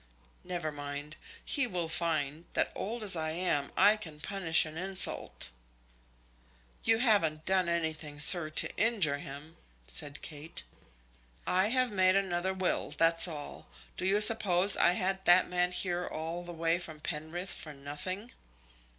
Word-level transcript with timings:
Never 0.43 0.71
mind; 0.71 1.15
he 1.45 1.67
will 1.67 1.87
find 1.87 2.45
that, 2.53 2.71
old 2.73 3.03
as 3.03 3.15
I 3.15 3.29
am, 3.33 3.71
I 3.77 3.97
can 3.97 4.19
punish 4.19 4.65
an 4.65 4.75
insult." 4.75 5.51
"You 6.83 6.97
haven't 6.97 7.45
done 7.45 7.69
anything, 7.69 8.17
sir, 8.17 8.49
to 8.49 8.75
injure 8.77 9.19
him?" 9.19 9.57
said 9.87 10.23
Kate. 10.23 10.63
"I 11.45 11.67
have 11.67 11.91
made 11.91 12.15
another 12.15 12.51
will, 12.55 12.89
that's 12.89 13.27
all. 13.27 13.67
Do 13.95 14.07
you 14.07 14.21
suppose 14.21 14.75
I 14.75 14.93
had 14.93 15.23
that 15.25 15.47
man 15.47 15.71
here 15.71 16.07
all 16.07 16.41
the 16.41 16.51
way 16.51 16.79
from 16.79 16.99
Penrith 16.99 17.51
for 17.53 17.71
nothing?" 17.71 18.31